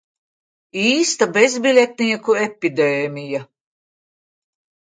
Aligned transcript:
Īsta 0.83 1.27
bezbiļetnieku 1.35 2.37
epidēmija... 2.47 3.45